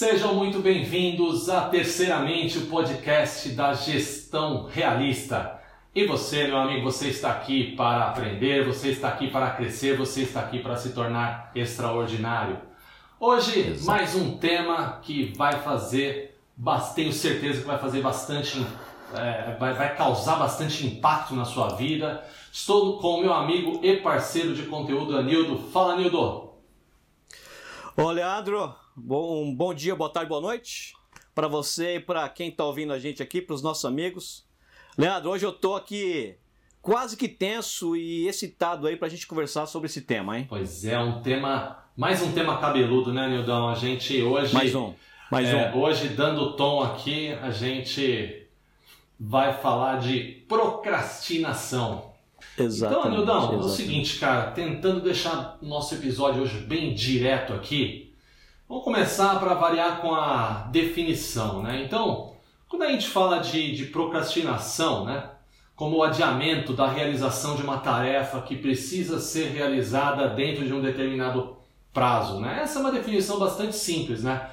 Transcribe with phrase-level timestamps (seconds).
[0.00, 5.60] Sejam muito bem-vindos a Terceiramente, o podcast da gestão realista.
[5.94, 10.22] E você, meu amigo, você está aqui para aprender, você está aqui para crescer, você
[10.22, 12.58] está aqui para se tornar extraordinário.
[13.20, 13.84] Hoje, Exato.
[13.84, 16.40] mais um tema que vai fazer,
[16.94, 18.66] tenho certeza que vai fazer bastante,
[19.14, 22.24] é, vai, vai causar bastante impacto na sua vida.
[22.50, 25.58] Estou com o meu amigo e parceiro de conteúdo, Anildo.
[25.70, 26.54] Fala, Anildo!
[27.94, 30.94] Ô, Leandro, bom, um bom dia, boa tarde, boa noite
[31.34, 34.44] para você e para quem está ouvindo a gente aqui, para os nossos amigos.
[34.98, 36.34] Leandro, hoje eu tô aqui
[36.82, 40.46] quase que tenso e excitado aí pra gente conversar sobre esse tema, hein?
[40.48, 43.68] Pois é, um tema, mais um tema cabeludo, né, Nildão?
[43.68, 44.52] A gente hoje.
[44.52, 44.92] Mais um,
[45.30, 45.78] mais é, um.
[45.78, 48.46] Hoje, dando tom aqui, a gente
[49.18, 52.10] vai falar de procrastinação.
[52.58, 53.06] Exatamente.
[53.06, 58.09] Então, Nildão, é o seguinte, cara, tentando deixar nosso episódio hoje bem direto aqui,
[58.70, 61.82] vamos começar para variar com a definição, né?
[61.84, 62.32] Então,
[62.68, 65.28] quando a gente fala de, de procrastinação, né,
[65.74, 70.80] como o adiamento da realização de uma tarefa que precisa ser realizada dentro de um
[70.80, 71.56] determinado
[71.92, 72.60] prazo, né?
[72.62, 74.48] Essa é uma definição bastante simples, né?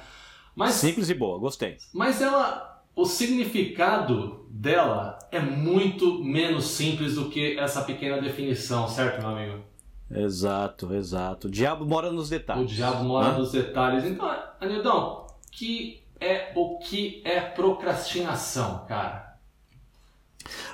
[0.56, 1.76] Mas, simples e boa, gostei.
[1.94, 9.20] Mas ela, o significado dela é muito menos simples do que essa pequena definição, certo,
[9.20, 9.62] meu amigo?
[10.10, 11.48] Exato, exato.
[11.48, 12.64] O diabo mora nos detalhes.
[12.64, 13.38] O diabo mora Hã?
[13.38, 14.04] nos detalhes.
[14.04, 14.26] Então,
[14.60, 19.38] Anildão, que é o que é procrastinação, cara?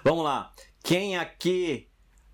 [0.04, 0.52] Vamos lá.
[0.82, 1.88] Quem aqui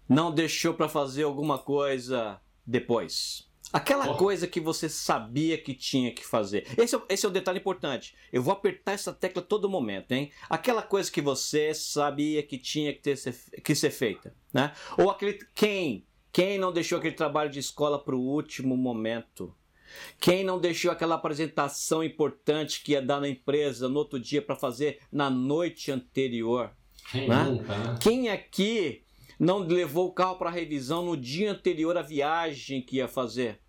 [0.08, 3.48] não deixou para fazer alguma coisa depois?
[3.72, 4.16] Aquela oh.
[4.16, 6.66] coisa que você sabia que tinha que fazer.
[6.76, 8.16] Esse é, esse é o detalhe importante.
[8.32, 10.32] Eu vou apertar essa tecla todo momento, hein?
[10.48, 13.16] Aquela coisa que você sabia que tinha que, ter,
[13.62, 14.72] que ser feita, né?
[14.98, 19.54] Ou aquele quem quem não deixou aquele trabalho de escola para o último momento?
[20.20, 24.54] Quem não deixou aquela apresentação importante que ia dar na empresa no outro dia para
[24.54, 26.70] fazer na noite anterior?
[27.10, 27.44] Quem né?
[27.44, 27.98] nunca, né?
[28.00, 29.02] Quem aqui
[29.38, 33.60] não levou o carro para revisão no dia anterior à viagem que ia fazer?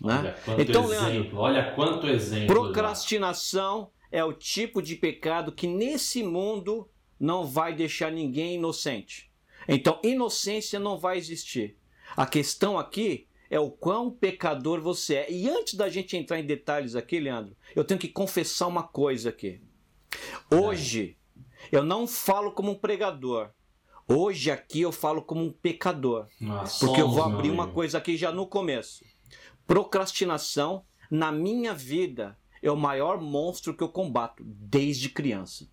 [0.00, 0.34] Né?
[0.46, 2.46] Olha então, exemplo, Leandro, olha quanto exemplo.
[2.46, 9.30] Procrastinação é o tipo de pecado que nesse mundo não vai deixar ninguém inocente.
[9.68, 11.76] Então, inocência não vai existir.
[12.18, 15.30] A questão aqui é o quão pecador você é.
[15.30, 19.28] E antes da gente entrar em detalhes aqui, Leandro, eu tenho que confessar uma coisa
[19.28, 19.62] aqui.
[20.50, 21.16] Hoje,
[21.70, 23.50] eu não falo como um pregador.
[24.08, 26.26] Hoje aqui eu falo como um pecador.
[26.42, 29.04] Ah, porque eu vou abrir uma coisa aqui já no começo.
[29.64, 35.68] Procrastinação, na minha vida, é o maior monstro que eu combato desde criança.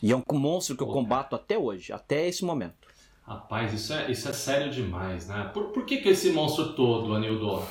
[0.00, 2.91] E é um monstro que eu combato até hoje, até esse momento.
[3.22, 5.50] Rapaz, isso é, isso é sério demais, né?
[5.54, 7.62] Por, por que, que esse monstro todo, Anildo?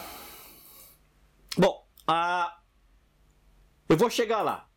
[1.57, 2.57] Bom, a...
[3.89, 4.69] eu vou chegar lá,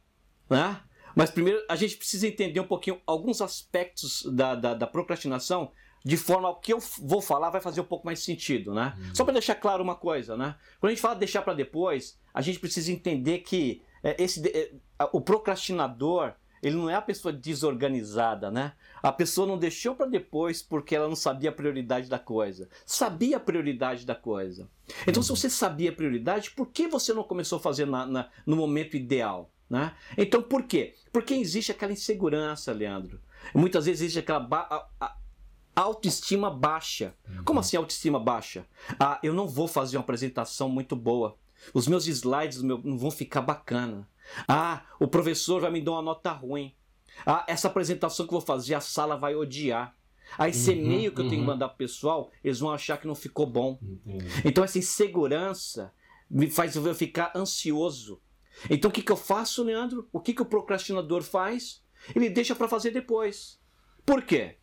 [0.51, 0.81] né?
[1.15, 5.71] Mas primeiro a gente precisa entender um pouquinho alguns aspectos da, da, da procrastinação
[6.05, 8.95] de forma ao que eu vou falar vai fazer um pouco mais sentido, né?
[8.99, 9.15] Hum.
[9.15, 10.57] Só para deixar claro uma coisa, né?
[10.79, 14.47] Quando a gente fala de deixar para depois, a gente precisa entender que é, esse,
[14.49, 14.73] é,
[15.13, 16.34] o procrastinador
[16.65, 18.73] ele não é a pessoa desorganizada, né?
[19.03, 22.71] A pessoa não deixou para depois porque ela não sabia a prioridade da coisa.
[22.87, 24.67] Sabia a prioridade da coisa.
[25.07, 28.31] Então, se você sabia a prioridade, por que você não começou a fazer na, na,
[28.47, 29.51] no momento ideal?
[29.69, 29.93] Né?
[30.17, 30.95] Então, por quê?
[31.13, 33.21] Porque existe aquela insegurança, Leandro.
[33.55, 34.89] Muitas vezes existe aquela ba
[35.77, 37.15] autoestima baixa.
[37.45, 38.65] Como assim autoestima baixa?
[38.99, 41.37] Ah, eu não vou fazer uma apresentação muito boa.
[41.73, 44.09] Os meus slides não vão ficar bacana.
[44.49, 46.75] Ah, o professor vai me dar uma nota ruim.
[47.25, 49.97] Ah, essa apresentação que eu vou fazer, a sala vai odiar.
[50.39, 53.07] Aí esse uhum, e-mail que eu tenho que mandar pro pessoal, eles vão achar que
[53.07, 53.79] não ficou bom.
[53.83, 54.27] Entendi.
[54.45, 55.93] Então essa insegurança
[56.29, 58.21] me faz eu ficar ansioso.
[58.69, 60.09] Então o que, que eu faço, Leandro?
[60.13, 61.83] O que, que o procrastinador faz?
[62.15, 63.60] Ele deixa para fazer depois.
[64.05, 64.57] Por quê?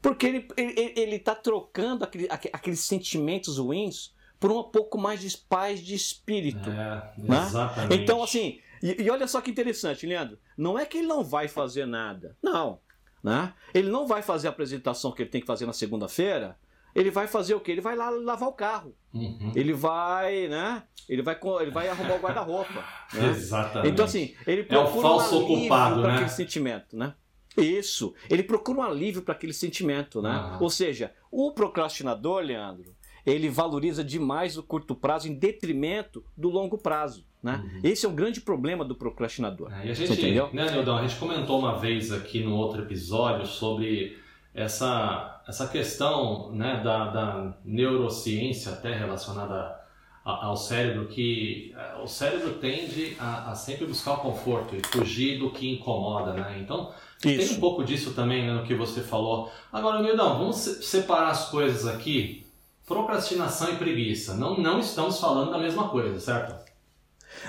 [0.00, 5.36] Porque ele ele, ele tá trocando aquele, aqueles sentimentos ruins por um pouco mais de
[5.36, 6.70] paz de espírito.
[6.70, 7.42] É, né?
[7.46, 8.02] exatamente.
[8.02, 10.38] Então, assim, e, e, olha só que interessante, Leandro.
[10.56, 12.36] Não é que ele não vai fazer nada.
[12.42, 12.80] Não.
[13.22, 13.52] Né?
[13.74, 16.56] Ele não vai fazer a apresentação que ele tem que fazer na segunda-feira.
[16.94, 17.72] Ele vai fazer o quê?
[17.72, 18.94] Ele vai lá lavar o carro.
[19.12, 19.52] Uhum.
[19.54, 20.82] Ele vai, né?
[21.08, 22.84] Ele vai, ele vai arrumar o guarda-roupa.
[23.12, 23.28] né?
[23.28, 23.92] Exatamente.
[23.92, 26.14] Então, assim, ele é procura falso um alívio ocupado, para né?
[26.14, 27.14] aquele sentimento, né?
[27.56, 28.14] Isso.
[28.30, 30.56] Ele procura um alívio para aquele sentimento, né?
[30.60, 32.94] Ou seja, o procrastinador, Leandro,
[33.30, 37.26] ele valoriza demais o curto prazo em detrimento do longo prazo.
[37.42, 37.62] Né?
[37.62, 37.80] Uhum.
[37.84, 39.72] Esse é o grande problema do procrastinador.
[39.72, 40.50] É, a Você gente, entendeu?
[40.52, 44.18] né, Nildão, a gente comentou uma vez aqui no outro episódio sobre
[44.54, 49.78] essa, essa questão né, da, da neurociência até relacionada
[50.24, 55.50] ao cérebro que o cérebro tende a, a, sempre buscar o conforto e fugir do
[55.50, 56.58] que incomoda, né?
[56.60, 56.92] Então
[57.24, 57.48] Isso.
[57.48, 59.50] tem um pouco disso também né, no que você falou.
[59.72, 62.46] Agora, Nildão, vamos separar as coisas aqui.
[62.88, 64.34] Procrastinação e preguiça.
[64.34, 66.66] Não, não estamos falando da mesma coisa, certo?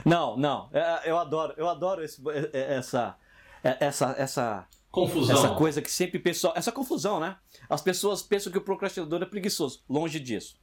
[0.06, 0.70] Não, não.
[0.74, 3.18] É, eu adoro, eu adoro esse, é, é, essa,
[3.64, 5.38] essa, essa confusão.
[5.38, 7.38] Essa coisa que sempre pessoal, essa confusão, né?
[7.70, 9.82] As pessoas pensam que o procrastinador é preguiçoso.
[9.90, 10.60] Longe disso.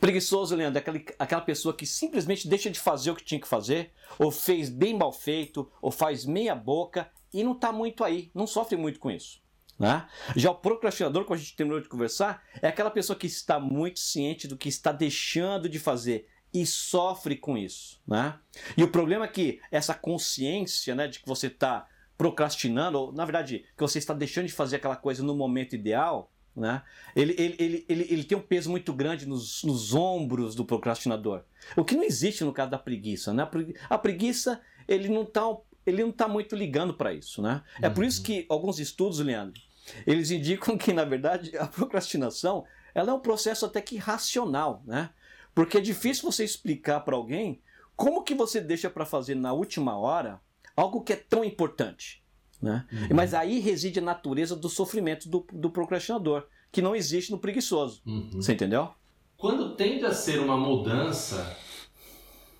[0.00, 3.48] Preguiçoso, Leandro, é aquela, aquela pessoa que simplesmente deixa de fazer o que tinha que
[3.48, 8.30] fazer, ou fez bem mal feito, ou faz meia boca e não está muito aí,
[8.34, 9.40] não sofre muito com isso.
[9.78, 10.06] Né?
[10.34, 14.00] Já o procrastinador, como a gente terminou de conversar, é aquela pessoa que está muito
[14.00, 18.00] ciente do que está deixando de fazer e sofre com isso.
[18.06, 18.38] Né?
[18.76, 21.86] E o problema é que essa consciência né, de que você está
[22.16, 26.32] procrastinando, ou na verdade, que você está deixando de fazer aquela coisa no momento ideal,
[26.56, 26.82] né?
[27.14, 31.42] Ele, ele, ele, ele, ele tem um peso muito grande nos, nos ombros do procrastinador.
[31.76, 33.34] O que não existe no caso da preguiça.
[33.34, 33.46] Né?
[33.90, 34.58] A preguiça,
[34.88, 35.42] ele não está
[35.84, 37.40] ele não tá muito ligando para isso.
[37.40, 37.62] Né?
[37.80, 38.24] É por isso uhum.
[38.24, 39.62] que alguns estudos, Leandro,
[40.06, 44.82] eles indicam que, na verdade, a procrastinação ela é um processo até que racional.
[44.86, 45.10] Né?
[45.54, 47.60] Porque é difícil você explicar para alguém
[47.94, 50.40] como que você deixa para fazer na última hora
[50.76, 52.22] algo que é tão importante.
[52.60, 52.86] Né?
[52.90, 53.08] Uhum.
[53.14, 58.02] Mas aí reside a natureza do sofrimento do, do procrastinador, que não existe no preguiçoso.
[58.06, 58.30] Uhum.
[58.34, 58.90] Você entendeu?
[59.36, 61.56] Quando tende a ser uma mudança,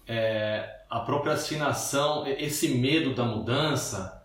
[0.06, 4.15] é, a procrastinação, esse medo da mudança,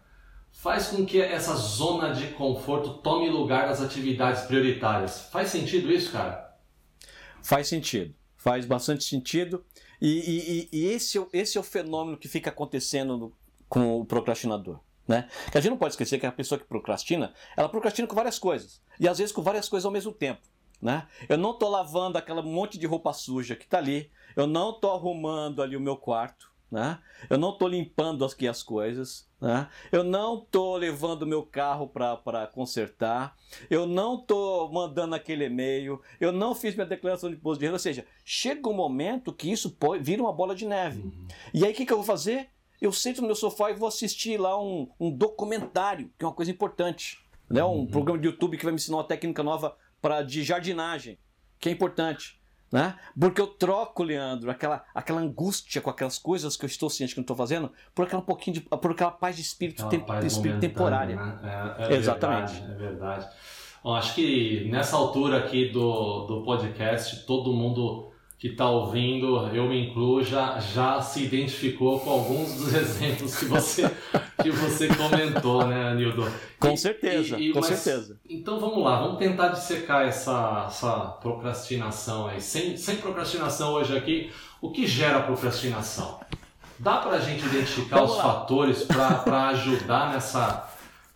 [0.61, 5.21] faz com que essa zona de conforto tome lugar das atividades prioritárias.
[5.31, 6.55] Faz sentido isso, cara?
[7.41, 8.13] Faz sentido.
[8.37, 9.65] Faz bastante sentido.
[9.99, 13.35] E, e, e esse, é esse é o fenômeno que fica acontecendo no,
[13.67, 14.79] com o procrastinador.
[15.07, 15.27] Né?
[15.51, 18.37] Que a gente não pode esquecer que a pessoa que procrastina, ela procrastina com várias
[18.37, 18.83] coisas.
[18.99, 20.41] E às vezes com várias coisas ao mesmo tempo.
[20.79, 21.07] Né?
[21.27, 24.11] Eu não estou lavando aquela monte de roupa suja que está ali.
[24.35, 26.50] Eu não estou arrumando ali o meu quarto.
[26.71, 26.97] Né?
[27.29, 29.29] Eu não estou limpando as coisas.
[29.41, 29.67] Né?
[29.91, 33.35] Eu não estou levando o meu carro para consertar.
[33.69, 36.01] Eu não estou mandando aquele e-mail.
[36.19, 37.75] Eu não fiz minha declaração de imposto de renda.
[37.75, 41.01] Ou seja, chega um momento que isso pode, vira uma bola de neve.
[41.01, 41.27] Uhum.
[41.53, 42.49] E aí o que, que eu vou fazer?
[42.81, 46.33] eu sento no meu sofá e vou assistir lá um, um documentário, que é uma
[46.33, 47.23] coisa importante.
[47.47, 47.63] Né?
[47.63, 47.87] Um uhum.
[47.87, 51.19] programa de YouTube que vai me ensinar uma técnica nova para de jardinagem,
[51.59, 52.40] que é importante.
[52.71, 52.95] Né?
[53.19, 57.19] Porque eu troco, Leandro, aquela, aquela angústia com aquelas coisas que eu estou ciente que
[57.19, 60.59] não estou fazendo, por aquela pouquinho de, por aquela paz de espírito, tem, paz espírito
[60.61, 61.17] temporária.
[61.17, 61.75] Né?
[61.77, 62.53] É, é Exatamente.
[62.53, 63.27] Verdade, é verdade.
[63.83, 68.10] Bom, acho que nessa altura aqui do, do podcast, todo mundo
[68.41, 73.45] que está ouvindo, eu me incluo, já, já se identificou com alguns dos exemplos que
[73.45, 73.87] você,
[74.41, 76.27] que você comentou, né, Nildo?
[76.59, 78.19] Com certeza, e, e, com mas, certeza.
[78.27, 80.91] Então vamos lá, vamos tentar dissecar essa, essa
[81.21, 82.41] procrastinação aí.
[82.41, 86.19] Sem, sem procrastinação hoje aqui, o que gera procrastinação?
[86.79, 88.23] Dá para a gente identificar vamos os lá.
[88.23, 90.67] fatores para ajudar nessa,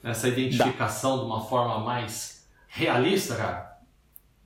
[0.04, 1.24] nessa identificação Dá.
[1.24, 3.75] de uma forma mais realista, cara?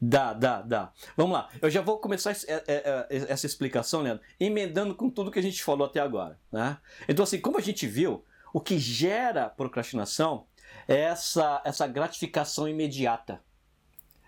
[0.01, 0.93] Dá, dá, dá.
[1.17, 1.49] Vamos lá.
[1.61, 5.43] Eu já vou começar é, é, é, essa explicação, Leandro, emendando com tudo que a
[5.43, 6.39] gente falou até agora.
[6.51, 6.77] Né?
[7.07, 8.23] Então, assim, como a gente viu,
[8.53, 10.47] o que gera procrastinação
[10.87, 13.43] é essa, essa gratificação imediata.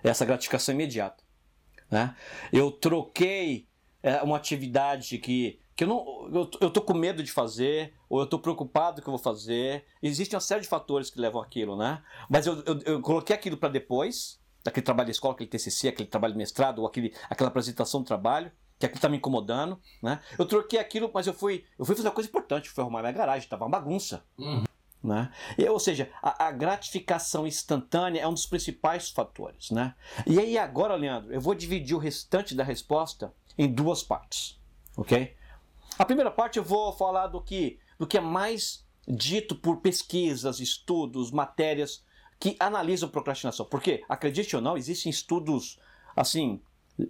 [0.04, 1.24] Essa gratificação imediata.
[1.90, 2.16] Né?
[2.52, 3.68] Eu troquei
[4.24, 8.26] uma atividade que, que eu não eu, eu tô com medo de fazer, ou eu
[8.26, 9.86] tô preocupado que eu vou fazer.
[10.02, 12.02] Existe uma série de fatores que levam aquilo, né?
[12.28, 16.10] Mas eu, eu, eu coloquei aquilo para depois daquele trabalho de escola, aquele TCC, aquele
[16.10, 20.20] trabalho de mestrado, ou aquele, aquela apresentação do trabalho, que aquilo está me incomodando, né?
[20.38, 23.12] Eu troquei aquilo, mas eu fui, eu fui fazer uma coisa importante, fui arrumar minha
[23.12, 24.24] garagem, estava uma bagunça.
[24.38, 24.64] Uhum.
[25.04, 25.32] Né?
[25.58, 29.72] E, ou seja, a, a, gratificação instantânea é um dos principais fatores.
[29.72, 29.96] Né?
[30.28, 34.60] E aí agora, Leandro, eu vou dividir o restante da resposta em duas partes.
[34.96, 35.36] ok?
[35.98, 40.60] A primeira parte eu vou falar do que, do que é mais dito por pesquisas,
[40.60, 42.04] estudos, matérias
[42.42, 43.66] que analisam procrastinação.
[43.68, 45.80] Porque, acredite ou não, existem estudos
[46.16, 46.60] assim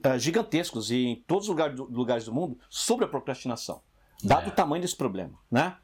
[0.03, 1.55] eh, gigantescos e em todos os
[1.89, 3.81] lugares do mundo sobre a procrastinação,
[4.21, 4.49] dado é.
[4.49, 5.39] o tamanho desse problema.
[5.49, 5.75] Né?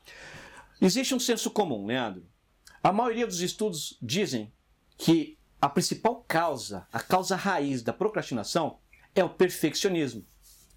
[0.82, 2.28] Existe um senso comum, Leandro.
[2.84, 4.52] A maioria dos estudos dizem
[4.98, 8.80] que a principal causa, a causa raiz da procrastinação
[9.16, 10.26] é o perfeccionismo.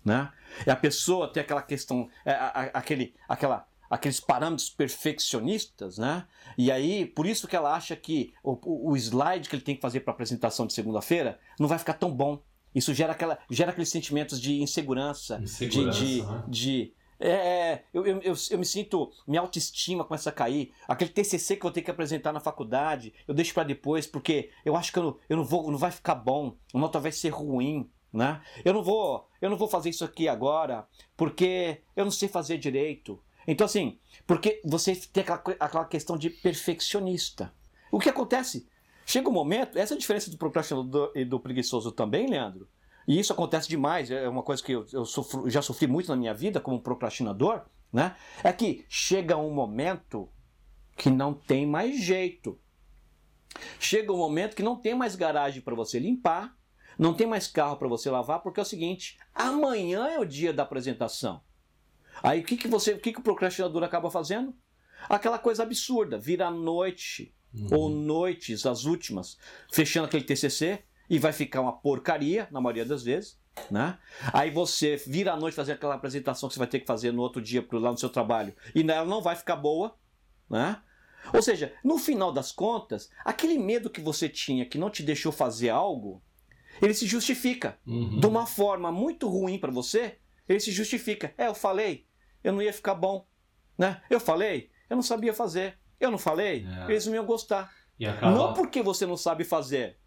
[0.04, 0.30] Né?
[0.64, 2.32] É a pessoa ter aquela questão, é,
[2.72, 6.25] aquele, aquela aqueles parâmetros perfeccionistas, né?
[6.56, 9.82] E aí, por isso que ela acha que o, o slide que ele tem que
[9.82, 12.40] fazer para a apresentação de segunda-feira não vai ficar tão bom.
[12.73, 16.44] Isso gera, aquela, gera aqueles sentimentos de insegurança, insegurança de, de, né?
[16.47, 20.73] de é, é eu, eu, eu, eu, me sinto, minha autoestima começa a cair.
[20.87, 24.76] Aquele TCC que eu tenho que apresentar na faculdade, eu deixo para depois porque eu
[24.76, 27.90] acho que eu, eu não vou, não vai ficar bom, a nota vai ser ruim.
[28.12, 28.40] né?
[28.64, 32.56] Eu não vou, eu não vou fazer isso aqui agora porque eu não sei fazer
[32.56, 33.20] direito.
[33.50, 37.52] Então assim, porque você tem aquela, aquela questão de perfeccionista.
[37.90, 38.69] O que acontece?
[39.04, 42.69] Chega um momento, essa é a diferença do procrastinador e do preguiçoso também, Leandro.
[43.09, 46.14] E isso acontece demais, é uma coisa que eu, eu sofro, já sofri muito na
[46.16, 48.14] minha vida como procrastinador, né?
[48.45, 50.28] É que chega um momento
[50.97, 52.57] que não tem mais jeito.
[53.80, 56.57] Chega um momento que não tem mais garagem para você limpar,
[56.97, 60.52] não tem mais carro para você lavar, porque é o seguinte: amanhã é o dia
[60.52, 61.42] da apresentação.
[62.22, 64.54] Aí o que, que você, o que, que o procrastinador acaba fazendo?
[65.08, 67.68] Aquela coisa absurda, vira a noite uhum.
[67.72, 69.38] ou noites, as últimas,
[69.72, 73.38] fechando aquele TCC e vai ficar uma porcaria na maioria das vezes.
[73.70, 73.98] Né?
[74.32, 77.20] Aí você vira à noite fazer aquela apresentação que você vai ter que fazer no
[77.20, 79.96] outro dia lá no seu trabalho e ela não vai ficar boa,
[80.48, 80.80] né?
[81.34, 85.30] Ou seja, no final das contas, aquele medo que você tinha que não te deixou
[85.30, 86.22] fazer algo,
[86.80, 88.18] ele se justifica uhum.
[88.18, 90.16] de uma forma muito ruim para você.
[90.48, 91.34] Ele se justifica.
[91.36, 92.06] É, eu falei,
[92.42, 93.26] eu não ia ficar bom,
[93.76, 94.02] né?
[94.11, 95.78] Eu falei, eu não sabia fazer.
[95.99, 96.90] Eu não falei, é.
[96.90, 97.73] eles não iam gostar.
[98.02, 98.35] Acaba...
[98.35, 99.99] Não porque você não sabe fazer,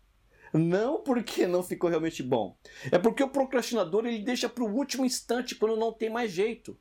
[0.54, 2.58] não porque não ficou realmente bom.
[2.92, 6.78] É porque o procrastinador ele deixa para o último instante, quando não tem mais jeito.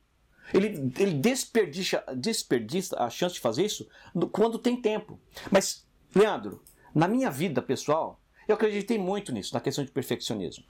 [0.53, 3.87] Ele, ele desperdiça, desperdiça a chance de fazer isso
[4.31, 5.19] quando tem tempo.
[5.49, 10.65] Mas, Leandro, na minha vida pessoal, eu acreditei muito nisso, na questão de perfeccionismo.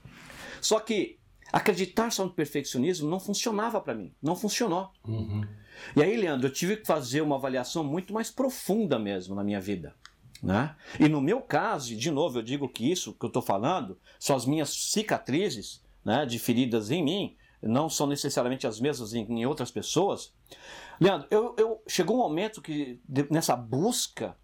[0.60, 1.18] Só que
[1.52, 4.12] acreditar só no perfeccionismo não funcionava para mim.
[4.22, 4.90] Não funcionou.
[5.06, 5.46] Uhum.
[5.96, 9.60] E aí, Leandro, eu tive que fazer uma avaliação muito mais profunda mesmo na minha
[9.60, 9.94] vida.
[10.42, 10.74] Né?
[11.00, 14.36] E no meu caso, de novo, eu digo que isso que eu estou falando são
[14.36, 19.46] as minhas cicatrizes né, de feridas em mim, não são necessariamente as mesmas em, em
[19.46, 20.34] outras pessoas.
[21.00, 24.36] Leandro, eu, eu, chegou um momento que nessa busca,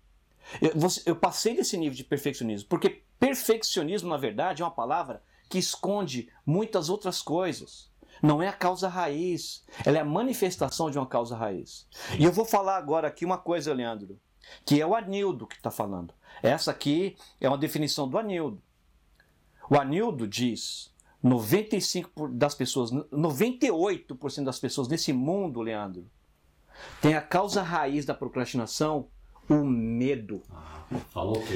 [0.61, 5.23] eu, você, eu passei desse nível de perfeccionismo, porque perfeccionismo, na verdade, é uma palavra
[5.50, 7.90] que esconde muitas outras coisas.
[8.23, 11.87] Não é a causa raiz, ela é a manifestação de uma causa raiz.
[12.19, 14.19] E eu vou falar agora aqui uma coisa, Leandro
[14.64, 16.14] que é o Anildo que está falando.
[16.42, 18.62] Essa aqui é uma definição do Anildo.
[19.69, 20.92] O Anildo diz:
[21.25, 26.11] 95% das pessoas, 98% das pessoas nesse mundo, Leandro,
[27.00, 29.09] tem a causa raiz da procrastinação
[29.49, 30.42] o medo.
[30.50, 30.85] Ah,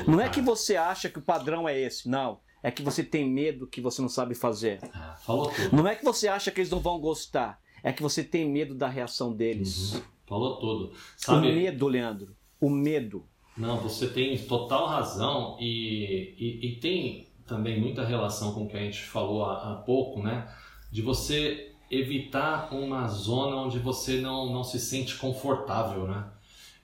[0.09, 2.41] não é que você acha que o padrão é esse, não.
[2.65, 4.81] É que você tem medo que você não sabe fazer.
[4.93, 5.77] Ah, falou tudo.
[5.77, 7.61] Não é que você acha que eles não vão gostar.
[7.83, 9.93] É que você tem medo da reação deles.
[9.93, 10.03] Uhum.
[10.27, 10.93] Falou tudo.
[11.17, 13.27] Sabe, o medo, Leandro o medo.
[13.57, 18.77] Não, você tem total razão e, e, e, tem também muita relação com o que
[18.77, 20.49] a gente falou há, há pouco, né?
[20.91, 26.27] De você evitar uma zona onde você não, não se sente confortável, né?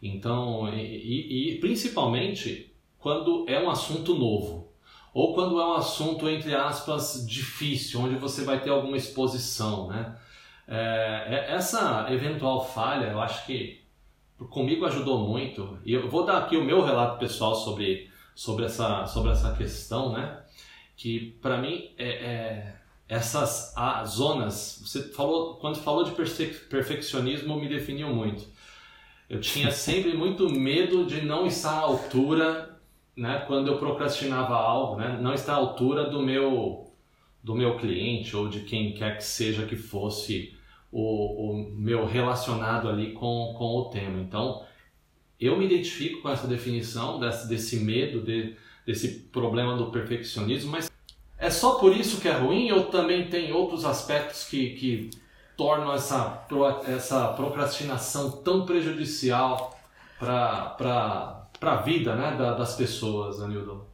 [0.02, 4.69] Então, e, e, principalmente quando é um assunto novo
[5.12, 10.16] ou quando é um assunto, entre aspas, difícil, onde você vai ter alguma exposição, né?
[10.68, 13.80] É, é essa eventual falha, eu acho que
[14.48, 15.78] comigo ajudou muito.
[15.84, 20.12] E eu vou dar aqui o meu relato pessoal sobre, sobre, essa, sobre essa questão,
[20.12, 20.40] né?
[20.96, 22.76] Que para mim é, é,
[23.08, 28.44] essas ah, zonas, você falou quando falou de perfe perfeccionismo me definiu muito.
[29.28, 32.69] Eu tinha sempre muito medo de não estar à altura,
[33.20, 33.44] né?
[33.46, 35.18] Quando eu procrastinava algo, né?
[35.20, 36.86] Não estar à altura do meu
[37.42, 40.54] do meu cliente ou de quem quer que seja que fosse
[40.90, 44.20] o, o meu relacionado ali com, com o tema.
[44.20, 44.62] Então,
[45.38, 50.90] eu me identifico com essa definição desse, desse medo, de, desse problema do perfeccionismo, mas
[51.38, 55.10] é só por isso que é ruim ou também tem outros aspectos que, que
[55.56, 56.46] tornam essa,
[56.86, 59.78] essa procrastinação tão prejudicial
[60.18, 63.84] para a vida né, da, das pessoas, Anildo?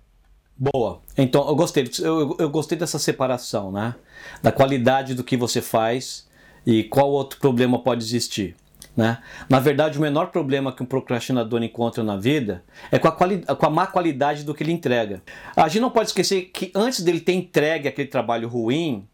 [0.56, 1.00] Boa.
[1.18, 3.94] Então, eu gostei, eu, eu gostei dessa separação, né?
[4.42, 6.26] Da qualidade do que você faz
[6.64, 8.56] e qual outro problema pode existir?
[8.96, 9.18] Né?
[9.48, 13.66] Na verdade, o menor problema que um procrastinador encontra na vida é com a, com
[13.66, 15.22] a má qualidade do que ele entrega.
[15.54, 19.06] A gente não pode esquecer que antes dele ter entregue aquele trabalho ruim,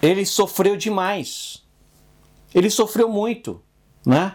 [0.00, 1.62] ele sofreu demais.
[2.54, 3.60] Ele sofreu muito.
[4.06, 4.34] Né?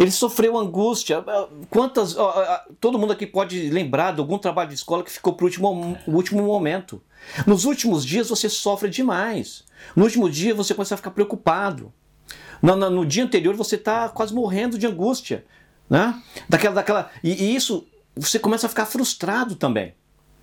[0.00, 1.22] Ele sofreu angústia.
[1.68, 2.16] Quantas.
[2.80, 5.98] Todo mundo aqui pode lembrar de algum trabalho de escola que ficou para o último,
[6.06, 7.02] último momento.
[7.46, 9.62] Nos últimos dias você sofre demais.
[9.94, 11.92] No último dia você começa a ficar preocupado.
[12.62, 15.44] No, no, no dia anterior você está quase morrendo de angústia.
[15.88, 16.18] Né?
[16.48, 19.92] Daquela, daquela, e, e, isso você começa a ficar frustrado também.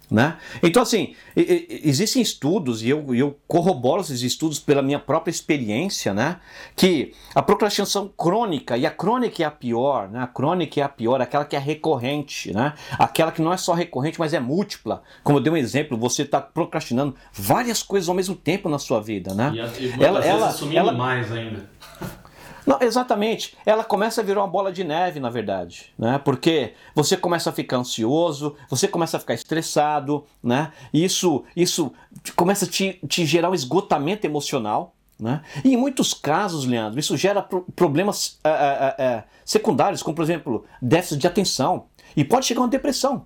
[0.09, 0.37] Né?
[0.63, 6.37] Então, assim, existem estudos, e eu, eu corroboro esses estudos pela minha própria experiência, né?
[6.77, 10.21] que a procrastinação crônica, e a crônica é a pior, né?
[10.21, 12.73] a crônica é a pior, aquela que é recorrente, né?
[12.97, 15.03] aquela que não é só recorrente, mas é múltipla.
[15.23, 19.01] Como eu dei um exemplo, você está procrastinando várias coisas ao mesmo tempo na sua
[19.01, 19.33] vida.
[19.33, 19.51] Né?
[19.77, 21.69] E, e ela, ela, assumindo ela, mais ainda.
[22.67, 23.55] Não, exatamente.
[23.65, 26.17] Ela começa a virar uma bola de neve, na verdade, né?
[26.17, 30.73] Porque você começa a ficar ansioso, você começa a ficar estressado, né?
[30.93, 31.93] E isso, isso
[32.35, 35.41] começa a te, te gerar um esgotamento emocional, né?
[35.63, 40.23] E em muitos casos, Leandro, isso gera pro problemas é, é, é, secundários, como por
[40.23, 41.85] exemplo, déficit de atenção.
[42.17, 43.25] E pode chegar uma depressão.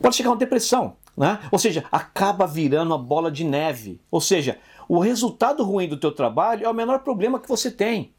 [0.00, 0.96] Pode chegar uma depressão.
[1.14, 1.36] Né?
[1.50, 4.00] Ou seja, acaba virando uma bola de neve.
[4.10, 4.56] Ou seja,
[4.88, 8.12] o resultado ruim do teu trabalho é o menor problema que você tem.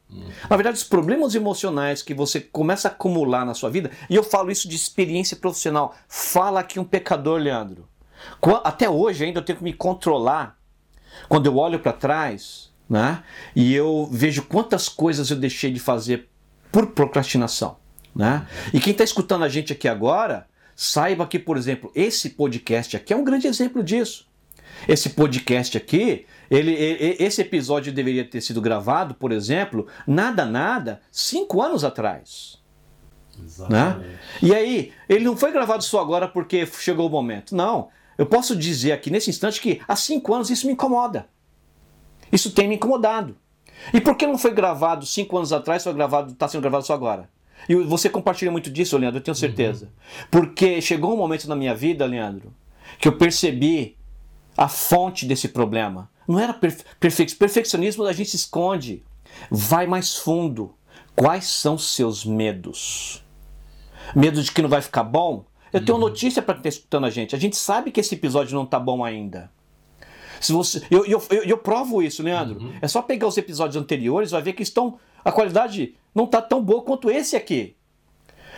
[0.48, 4.22] Na verdade, os problemas emocionais que você começa a acumular na sua vida, e eu
[4.22, 7.88] falo isso de experiência profissional, fala aqui um pecador, Leandro.
[8.64, 10.58] Até hoje ainda eu tenho que me controlar
[11.28, 13.22] quando eu olho para trás, né?
[13.54, 16.28] E eu vejo quantas coisas eu deixei de fazer
[16.70, 17.76] por procrastinação,
[18.14, 18.46] né?
[18.72, 23.12] E quem está escutando a gente aqui agora, saiba que, por exemplo, esse podcast aqui
[23.12, 24.29] é um grande exemplo disso.
[24.88, 31.00] Esse podcast aqui, ele, ele, esse episódio deveria ter sido gravado, por exemplo, nada, nada,
[31.10, 32.58] cinco anos atrás.
[33.68, 34.18] Né?
[34.42, 37.54] E aí, ele não foi gravado só agora porque chegou o momento.
[37.54, 37.88] Não.
[38.18, 41.26] Eu posso dizer aqui nesse instante que há cinco anos isso me incomoda.
[42.30, 43.36] Isso tem me incomodado.
[43.94, 46.92] E por que não foi gravado cinco anos atrás, foi gravado, está sendo gravado só
[46.92, 47.30] agora?
[47.68, 49.86] E você compartilha muito disso, Leandro, eu tenho certeza.
[49.86, 50.26] Uhum.
[50.30, 52.52] Porque chegou um momento na minha vida, Leandro,
[52.98, 53.96] que eu percebi
[54.56, 56.10] a fonte desse problema.
[56.26, 59.02] Não era perfe perfe perfeccionismo, a gente se esconde.
[59.50, 60.74] Vai mais fundo.
[61.16, 63.24] Quais são seus medos?
[64.14, 65.44] Medo de que não vai ficar bom?
[65.72, 66.10] Eu tenho uma uhum.
[66.10, 67.34] notícia para quem está escutando a gente.
[67.34, 69.50] A gente sabe que esse episódio não está bom ainda.
[70.40, 72.60] Se você, eu, eu, eu, eu provo isso, Leandro.
[72.60, 72.72] Uhum.
[72.80, 74.98] É só pegar os episódios anteriores, vai ver que estão.
[75.24, 77.76] A qualidade não está tão boa quanto esse aqui.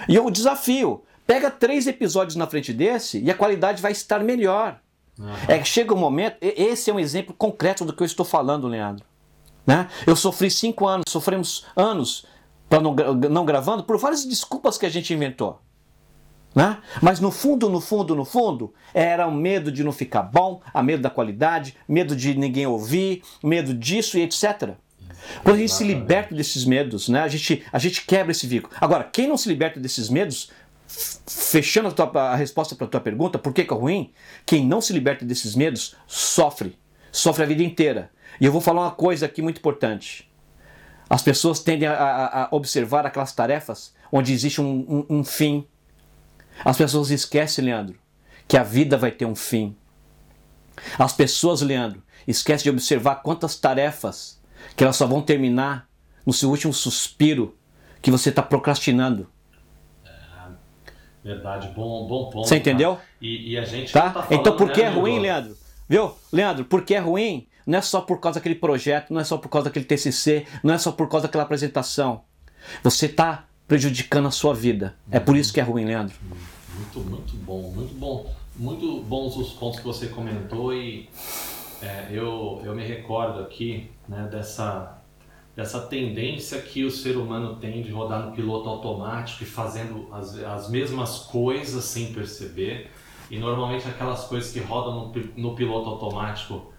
[0.09, 4.81] E eu desafio: pega três episódios na frente desse e a qualidade vai estar melhor.
[5.19, 5.29] Uhum.
[5.49, 8.67] É que chega um momento, esse é um exemplo concreto do que eu estou falando,
[8.67, 9.05] Leandro.
[9.67, 9.89] Né?
[10.07, 12.27] Eu sofri cinco anos, sofremos anos
[12.69, 15.61] para não, não gravando por várias desculpas que a gente inventou.
[16.55, 16.79] Né?
[17.01, 20.83] Mas no fundo, no fundo, no fundo, era o medo de não ficar bom, a
[20.83, 24.75] medo da qualidade, medo de ninguém ouvir, medo disso e etc.
[25.43, 28.75] Quando a gente se liberta desses medos, né, a, gente, a gente quebra esse vínculo.
[28.81, 30.51] Agora, quem não se liberta desses medos
[31.27, 34.13] fechando a, tua, a resposta para a tua pergunta, por que, que é ruim?
[34.45, 36.79] Quem não se liberta desses medos sofre.
[37.11, 38.11] Sofre a vida inteira.
[38.41, 40.31] E eu vou falar uma coisa aqui muito importante.
[41.09, 45.67] As pessoas tendem a, a, a observar aquelas tarefas onde existe um, um, um fim.
[46.65, 47.99] As pessoas esquecem, Leandro,
[48.49, 49.77] que a vida vai ter um fim.
[50.99, 54.41] As pessoas, Leandro, esquecem de observar quantas tarefas
[54.77, 55.89] que elas só vão terminar
[56.25, 57.57] no seu último suspiro
[58.01, 59.29] que você está procrastinando.
[61.25, 62.49] Verdade, bom, bom ponto.
[62.49, 62.99] Você entendeu?
[63.21, 64.11] E, e, a gente tá?
[64.11, 65.57] tá então por que né, é ruim, Leandro?
[65.89, 66.13] Viu?
[66.33, 67.47] Leandro, por que é ruim?
[67.65, 70.75] Não é só por causa daquele projeto, não é só por causa daquele TCC, não
[70.75, 72.23] é só por causa daquela apresentação.
[72.83, 74.97] Você está prejudicando a sua vida.
[75.11, 76.15] É por isso que é ruim, Leandro.
[76.75, 78.35] Muito, muito bom, muito bom.
[78.57, 81.09] Muito bons os pontos que você comentou e
[81.81, 85.02] é, eu, eu me recordo aqui né, dessa
[85.55, 90.39] dessa tendência que o ser humano tem de rodar no piloto automático e fazendo as,
[90.39, 92.91] as mesmas coisas sem perceber.
[93.31, 96.73] E normalmente aquelas coisas que rodam no, no piloto automático,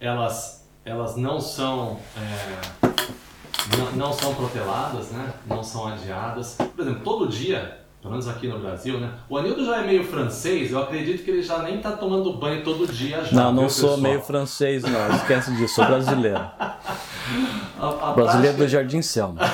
[0.00, 2.86] elas, elas não são é,
[3.76, 5.32] não, não, são proteladas, né?
[5.46, 6.56] não são adiadas.
[6.74, 9.14] Por exemplo, todo dia pelo menos aqui no Brasil, né?
[9.28, 12.62] O Anildo já é meio francês, eu acredito que ele já nem tá tomando banho
[12.62, 13.34] todo dia já.
[13.34, 13.98] Não, não sou pessoal?
[13.98, 15.16] meio francês, não.
[15.16, 16.38] Esquece disso, sou brasileiro.
[17.78, 18.64] A, a brasileiro prática...
[18.64, 19.40] do Jardim Selma.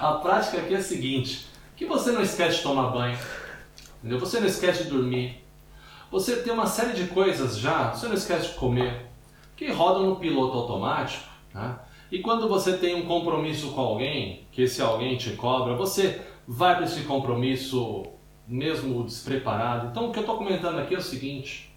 [0.00, 3.18] a prática aqui é a seguinte: que você não esquece de tomar banho,
[3.98, 4.18] entendeu?
[4.18, 5.44] Você não esquece de dormir,
[6.10, 9.06] você tem uma série de coisas já, você não esquece de comer,
[9.54, 11.78] que rodam no piloto automático, né?
[12.10, 16.74] E quando você tem um compromisso com alguém, que esse alguém te cobra, você vai
[16.76, 18.06] para esse compromisso
[18.46, 19.88] mesmo despreparado.
[19.88, 21.67] Então o que eu estou comentando aqui é o seguinte: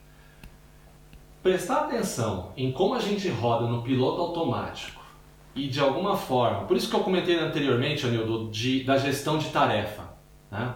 [1.42, 5.02] prestar atenção em como a gente roda no piloto automático
[5.56, 9.50] e de alguma forma, por isso que eu comentei anteriormente, Anildo, de, da gestão de
[9.50, 10.04] tarefa.
[10.50, 10.74] Né?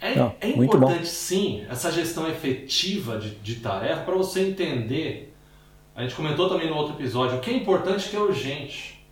[0.00, 5.36] É, Não, é importante sim essa gestão efetiva de, de tarefa para você entender
[5.96, 8.20] a gente comentou também no outro episódio, o que é importante e o que é
[8.20, 9.02] urgente.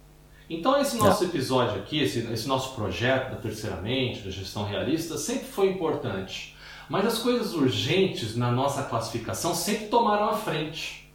[0.51, 1.27] Então esse nosso é.
[1.29, 6.54] episódio aqui, esse, esse nosso projeto da Terceiramente, da gestão realista, sempre foi importante.
[6.88, 11.11] Mas as coisas urgentes na nossa classificação sempre tomaram a frente.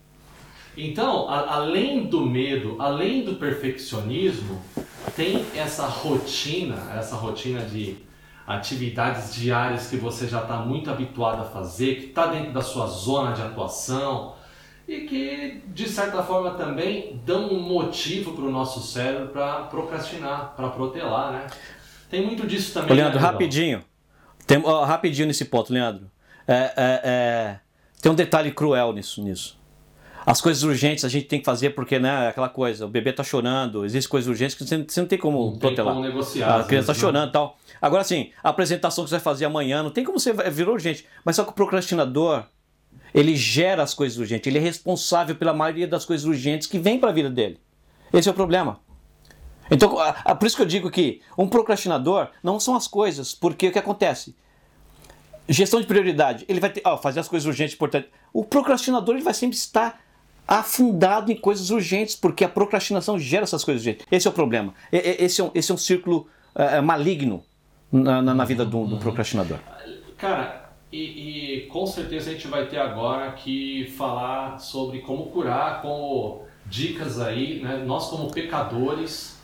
[0.75, 4.61] Então, a, além do medo, além do perfeccionismo,
[5.15, 7.97] tem essa rotina, essa rotina de
[8.47, 12.87] atividades diárias que você já está muito habituado a fazer, que está dentro da sua
[12.87, 14.33] zona de atuação
[14.87, 20.53] e que, de certa forma, também dão um motivo para o nosso cérebro para procrastinar,
[20.55, 21.47] para protelar, né?
[22.09, 22.91] Tem muito disso também.
[22.91, 23.83] Ô, Leandro, né, rapidinho.
[24.49, 26.09] Tem, ó, rapidinho nesse ponto, Leandro.
[26.47, 27.59] É, é, é,
[28.01, 29.59] tem um detalhe cruel nisso, nisso.
[30.25, 33.23] As coisas urgentes a gente tem que fazer porque, né, aquela coisa, o bebê tá
[33.23, 35.93] chorando, existem coisas urgentes que você, não tem como não protelar.
[35.93, 36.61] Tem como negociar.
[36.61, 37.59] A criança tá chorando e tal.
[37.79, 41.05] Agora, assim, a apresentação que você vai fazer amanhã, não tem como você virou urgente.
[41.23, 42.43] Mas só que o procrastinador,
[43.13, 46.99] ele gera as coisas urgentes, ele é responsável pela maioria das coisas urgentes que vêm
[46.99, 47.59] para a vida dele.
[48.11, 48.79] Esse é o problema.
[49.71, 49.97] Então,
[50.39, 53.79] por isso que eu digo que um procrastinador não são as coisas, porque o que
[53.79, 54.35] acontece?
[55.47, 58.09] Gestão de prioridade, ele vai ter, ó, fazer as coisas urgentes importantes.
[58.31, 59.99] O procrastinador ele vai sempre estar
[60.47, 64.05] afundado em coisas urgentes, porque a procrastinação gera essas coisas urgentes.
[64.11, 64.73] Esse é o problema.
[64.91, 67.43] Esse é um, esse é um círculo uh, maligno
[67.91, 69.59] na, na, na vida do, do, procrastinador.
[70.17, 75.81] Cara, e, e, com certeza a gente vai ter agora que falar sobre como curar,
[75.81, 77.83] como dicas aí, né?
[77.85, 79.38] nós como pecadores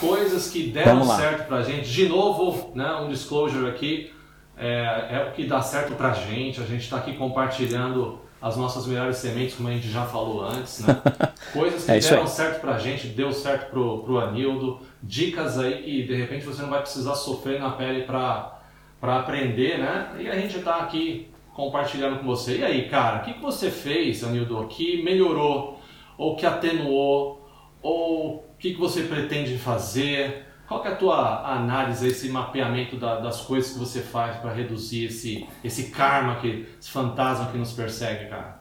[0.00, 1.90] coisas que deram certo pra gente.
[1.90, 4.12] De novo, né, um disclosure aqui,
[4.56, 6.60] é, é o que dá certo pra gente.
[6.60, 10.80] A gente está aqui compartilhando as nossas melhores sementes, como a gente já falou antes,
[10.80, 11.00] né?
[11.52, 12.28] Coisas que é deram aí.
[12.28, 16.70] certo pra gente, deu certo pro, pro Anildo, dicas aí que de repente você não
[16.70, 18.60] vai precisar sofrer na pele pra,
[19.00, 20.16] pra aprender, né?
[20.20, 22.58] E a gente está aqui compartilhando com você.
[22.58, 25.80] E aí, cara, o que, que você fez, Anildo, que melhorou,
[26.16, 27.44] ou que atenuou,
[27.82, 30.44] ou o que, que você pretende fazer?
[30.66, 35.04] Qual é a tua análise, esse mapeamento da, das coisas que você faz para reduzir
[35.04, 38.60] esse, esse karma, que, esse fantasma que nos persegue, cara?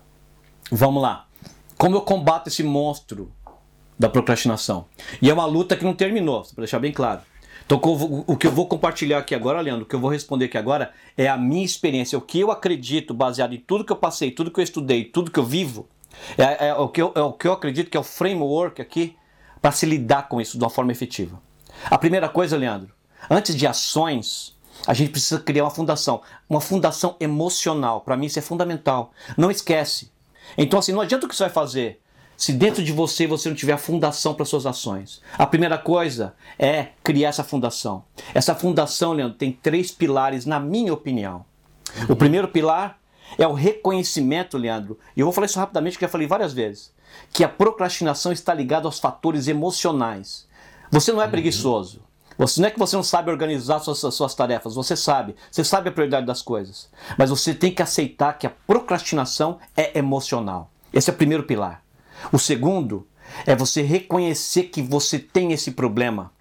[0.71, 1.25] Vamos lá.
[1.79, 3.33] Como eu combato esse monstro
[3.97, 4.85] da procrastinação?
[5.19, 7.21] E é uma luta que não terminou, para deixar bem claro.
[7.65, 10.59] Então, o que eu vou compartilhar aqui agora, Leandro, o que eu vou responder aqui
[10.59, 14.29] agora é a minha experiência, o que eu acredito, baseado em tudo que eu passei,
[14.29, 15.89] tudo que eu estudei, tudo que eu vivo.
[16.37, 19.17] É, é, o, que eu, é o que eu acredito que é o framework aqui
[19.67, 21.41] para se lidar com isso de uma forma efetiva.
[21.91, 22.93] A primeira coisa, Leandro,
[23.29, 24.55] antes de ações,
[24.87, 27.99] a gente precisa criar uma fundação, uma fundação emocional.
[27.99, 29.11] Para mim isso é fundamental.
[29.35, 30.09] Não esquece.
[30.57, 31.99] Então assim, não adianta o que você vai fazer
[32.37, 35.21] se dentro de você você não tiver a fundação para suas ações.
[35.37, 38.05] A primeira coisa é criar essa fundação.
[38.33, 41.43] Essa fundação, Leandro, tem três pilares na minha opinião.
[42.07, 43.01] O primeiro pilar
[43.37, 44.97] é o reconhecimento, Leandro.
[45.13, 46.95] E eu vou falar isso rapidamente, porque eu já falei várias vezes
[47.31, 50.47] que a procrastinação está ligada aos fatores emocionais.
[50.91, 51.31] Você não é uhum.
[51.31, 52.01] preguiçoso.
[52.37, 55.89] Você não é que você não sabe organizar suas, suas tarefas, você sabe, você sabe
[55.89, 56.87] a prioridade das coisas.
[57.17, 60.69] Mas você tem que aceitar que a procrastinação é emocional.
[60.93, 61.83] Esse é o primeiro pilar.
[62.31, 63.07] O segundo
[63.45, 66.31] é você reconhecer que você tem esse problema.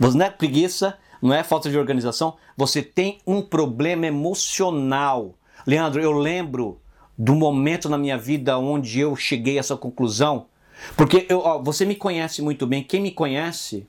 [0.00, 5.34] Você não é preguiça, não é falta de organização, você tem um problema emocional.
[5.66, 6.80] Leandro, eu lembro
[7.16, 10.46] do momento na minha vida onde eu cheguei a essa conclusão.
[10.96, 13.86] Porque eu, ó, você me conhece muito bem, quem me conhece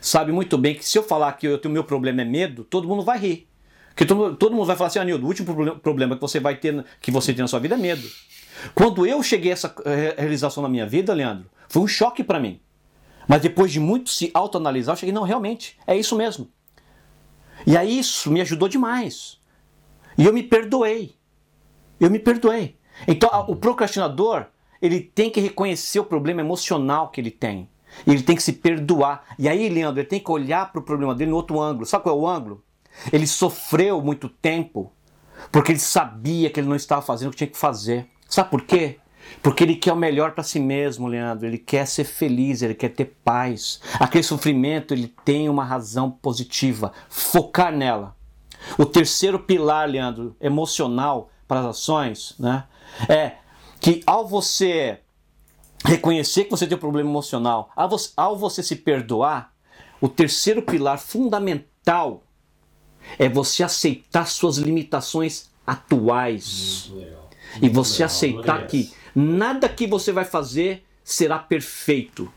[0.00, 3.02] sabe muito bem que se eu falar que o meu problema é medo, todo mundo
[3.02, 3.48] vai rir.
[3.88, 6.84] Porque todo, todo mundo vai falar assim, Anildo, o último problema que você vai ter,
[7.00, 8.08] que você tem na sua vida é medo.
[8.74, 12.40] Quando eu cheguei a essa eh, realização na minha vida, Leandro, foi um choque para
[12.40, 12.60] mim.
[13.28, 16.50] Mas depois de muito se autoanalisar, eu cheguei, não, realmente, é isso mesmo.
[17.66, 19.38] E aí isso me ajudou demais.
[20.16, 21.14] E eu me perdoei.
[22.00, 22.76] Eu me perdoei.
[23.06, 24.46] Então, o procrastinador,
[24.80, 27.68] ele tem que reconhecer o problema emocional que ele tem.
[28.06, 29.24] Ele tem que se perdoar.
[29.38, 31.86] E aí, Leandro, ele tem que olhar para o problema dele no outro ângulo.
[31.86, 32.62] Sabe qual é o ângulo?
[33.12, 34.92] Ele sofreu muito tempo
[35.50, 38.06] porque ele sabia que ele não estava fazendo o que tinha que fazer.
[38.28, 38.98] Sabe por quê?
[39.42, 41.46] Porque ele quer o melhor para si mesmo, Leandro.
[41.46, 43.80] Ele quer ser feliz, ele quer ter paz.
[43.98, 46.92] Aquele sofrimento, ele tem uma razão positiva.
[47.08, 48.16] Focar nela.
[48.76, 52.62] O terceiro pilar, Leandro, emocional, para as ações, né?
[53.08, 53.32] É
[53.80, 55.00] que ao você
[55.84, 59.52] reconhecer que você tem um problema emocional, ao você, ao você se perdoar,
[60.00, 62.22] o terceiro pilar fundamental
[63.18, 66.92] é você aceitar suas limitações atuais.
[67.60, 72.32] e você aceitar que nada que você vai fazer será perfeito.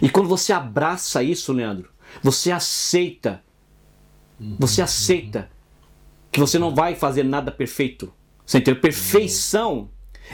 [0.00, 1.88] E quando você abraça isso, Leandro,
[2.20, 3.40] você aceita.
[4.58, 5.48] Você uhum, aceita
[6.32, 8.12] que você não vai fazer nada perfeito.
[8.44, 8.80] Você entendeu?
[8.80, 9.90] Perfeição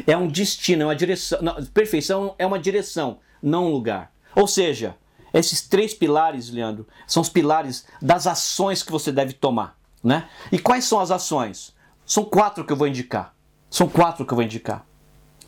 [0.07, 1.39] é um destino, é uma direção.
[1.43, 4.13] Não, perfeição é uma direção, não um lugar.
[4.35, 4.97] Ou seja,
[5.33, 9.77] esses três pilares, Leandro, são os pilares das ações que você deve tomar.
[10.03, 10.29] Né?
[10.53, 11.75] E quais são as ações?
[12.07, 13.35] São quatro que eu vou indicar.
[13.69, 14.87] São quatro que eu vou indicar.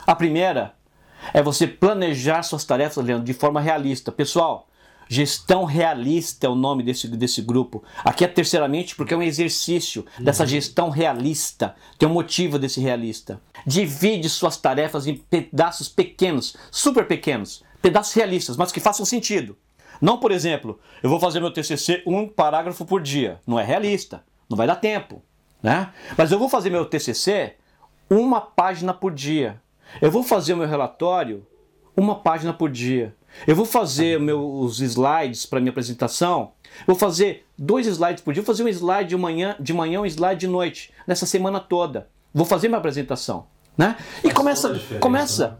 [0.06, 0.74] A primeira
[1.32, 4.10] é você planejar suas tarefas, Leandro, de forma realista.
[4.10, 4.68] Pessoal,
[5.12, 7.82] Gestão realista é o nome desse, desse grupo.
[8.04, 10.48] Aqui é terceiramente porque é um exercício dessa uhum.
[10.48, 11.74] gestão realista.
[11.98, 13.40] Tem um motivo desse realista.
[13.66, 19.58] Divide suas tarefas em pedaços pequenos, super pequenos, pedaços realistas, mas que façam sentido.
[20.00, 23.40] Não, por exemplo, eu vou fazer meu TCC um parágrafo por dia.
[23.44, 25.20] Não é realista, não vai dar tempo,
[25.60, 25.92] né?
[26.16, 27.56] Mas eu vou fazer meu TCC
[28.08, 29.60] uma página por dia.
[30.00, 31.44] Eu vou fazer o meu relatório
[31.96, 33.12] uma página por dia.
[33.46, 36.52] Eu vou fazer meus slides para minha apresentação.
[36.86, 38.42] Vou fazer dois slides por dia.
[38.42, 42.08] Vou fazer um slide de manhã, de manhã, um slide de noite, nessa semana toda.
[42.32, 43.96] Vou fazer minha apresentação, né?
[44.22, 45.58] E começa, começa,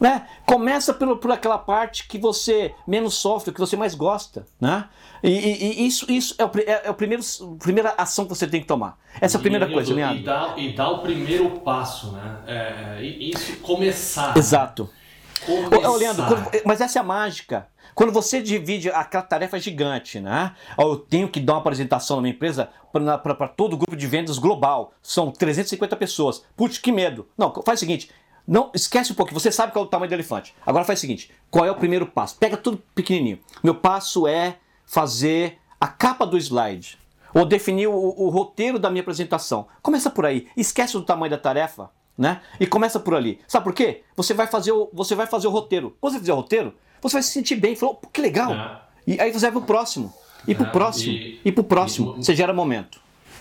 [0.00, 0.10] né?
[0.12, 0.28] né?
[0.46, 4.88] Começa pelo, por aquela parte que você menos sofre, que você mais gosta, né?
[5.22, 8.30] E, e, e isso, isso é, o, é, é o primeiro, a primeira ação que
[8.30, 8.98] você tem que tomar.
[9.20, 10.20] Essa é a primeira e, coisa, Leandro.
[10.20, 12.38] E dá, e dá o primeiro passo, né?
[12.46, 14.34] É, isso começar.
[14.38, 14.84] Exato.
[14.84, 14.99] Né?
[15.48, 17.68] Ô, Leandro, quando, mas essa é a mágica.
[17.94, 20.54] Quando você divide aquela tarefa gigante, né?
[20.78, 24.92] Eu tenho que dar uma apresentação numa empresa para todo o grupo de vendas global.
[25.02, 26.44] São 350 pessoas.
[26.56, 27.28] Putz, que medo.
[27.36, 28.10] Não, faz o seguinte.
[28.46, 30.54] Não, esquece um pouco, você sabe qual é o tamanho do elefante.
[30.66, 32.36] Agora faz o seguinte: qual é o primeiro passo?
[32.36, 33.38] Pega tudo pequenininho.
[33.62, 36.98] Meu passo é fazer a capa do slide.
[37.32, 39.68] Ou definir o, o roteiro da minha apresentação.
[39.82, 40.48] Começa por aí.
[40.56, 42.42] Esquece o tamanho da tarefa né?
[42.60, 43.40] E começa por ali.
[43.48, 44.02] Sabe por quê?
[44.14, 45.96] Você vai fazer o, você vai fazer o roteiro.
[45.98, 47.74] Quando você fizer o roteiro, você vai se sentir bem.
[47.74, 48.52] Falou, que legal.
[48.52, 48.78] É.
[49.06, 50.12] E aí você vai pro próximo.
[50.46, 51.12] E pro é, próximo.
[51.14, 52.16] E, e pro próximo.
[52.18, 53.00] E, você gera momento.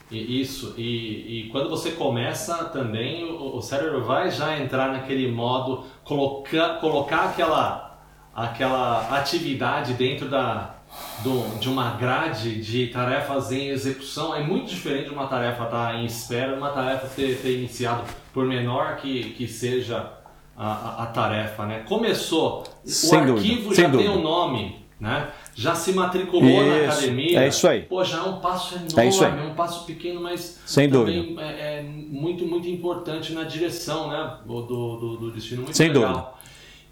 [0.10, 0.74] Isso.
[0.78, 6.80] E, e quando você começa também, o, o cérebro vai já entrar naquele modo, colocar,
[6.80, 8.00] colocar aquela,
[8.34, 10.79] aquela atividade dentro da,
[11.24, 15.96] do, de uma grade de tarefas em execução é muito diferente de uma tarefa estar
[15.96, 20.12] em espera, uma tarefa ter, ter iniciado, por menor que, que seja
[20.56, 21.66] a, a, a tarefa.
[21.66, 21.84] Né?
[21.88, 24.10] Começou, sem o dúvida, arquivo já dúvida.
[24.10, 25.30] tem um nome, né?
[25.56, 27.44] já se matriculou isso, na academia.
[27.44, 27.82] É isso aí.
[27.82, 31.42] Pô, já é um passo enorme, é, é um passo pequeno, mas sem também dúvida.
[31.42, 34.38] É, é, muito, muito importante na direção né?
[34.46, 35.64] do, do, do destino.
[35.64, 36.14] Muito sem legal.
[36.14, 36.30] dúvida.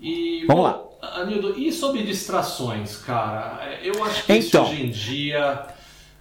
[0.01, 0.87] E, Vamos bom, lá.
[1.01, 3.79] Anildo, e sobre distrações, cara?
[3.83, 5.67] Eu acho que então, hoje em dia,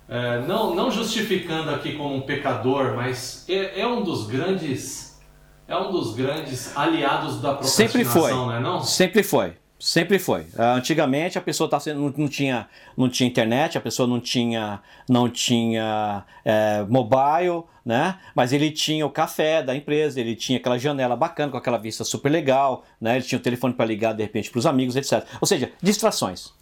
[0.09, 5.19] é, não, não justificando aqui como um pecador, mas é, é, um dos grandes,
[5.67, 8.47] é um dos grandes aliados da procrastinação, Sempre foi.
[8.53, 8.83] Né, não?
[8.83, 9.55] Sempre foi.
[9.79, 10.47] Sempre foi.
[10.57, 14.81] Ah, antigamente a pessoa tá sendo, não, tinha, não tinha internet, a pessoa não tinha,
[15.07, 18.19] não tinha é, mobile, né?
[18.35, 22.05] Mas ele tinha o café da empresa, ele tinha aquela janela bacana com aquela vista
[22.05, 23.17] super legal, né?
[23.17, 25.27] Ele tinha o telefone para ligar de repente para os amigos, etc.
[25.41, 26.55] Ou seja, distrações.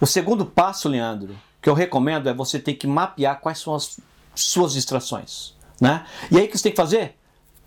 [0.00, 4.00] O segundo passo, Leandro, que eu recomendo é você ter que mapear quais são as
[4.34, 6.04] suas distrações, né?
[6.30, 7.14] E aí o que você tem que fazer?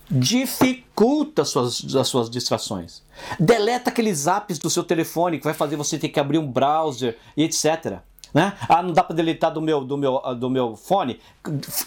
[0.10, 3.04] Dificulta as suas, as suas distrações.
[3.39, 7.17] Deleta aqueles apps do seu telefone que vai fazer você ter que abrir um browser
[7.36, 8.00] e etc.
[8.34, 8.54] Né?
[8.67, 11.19] Ah, não dá para deletar do meu, do, meu, do meu fone?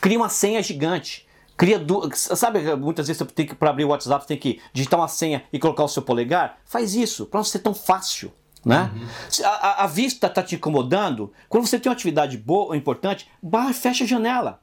[0.00, 1.26] Cria uma senha gigante.
[1.56, 2.08] Cria du...
[2.14, 5.08] Sabe, muitas vezes você tem que, para abrir o WhatsApp, você tem que digitar uma
[5.08, 6.58] senha e colocar o seu polegar?
[6.64, 8.32] Faz isso, para não ser tão fácil.
[8.64, 8.90] Né?
[8.94, 9.06] Uhum.
[9.44, 11.32] A, a, vista está te incomodando.
[11.48, 14.60] Quando você tem uma atividade boa ou importante, barra, fecha a janela.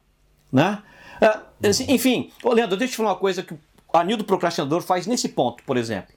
[0.51, 0.81] Né?
[1.21, 3.55] É, assim, enfim, ô Leandro, deixa eu te falar uma coisa que
[3.93, 6.13] a Nil do Procrastinador faz nesse ponto, por exemplo.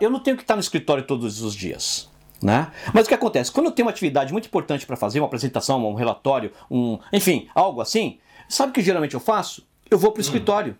[0.00, 2.10] Eu não tenho que estar no escritório todos os dias.
[2.42, 2.70] Né?
[2.92, 3.50] Mas o que acontece?
[3.50, 7.48] Quando eu tenho uma atividade muito importante para fazer, uma apresentação, um relatório, um, enfim,
[7.54, 9.66] algo assim, sabe o que geralmente eu faço?
[9.90, 10.76] Eu vou para o escritório.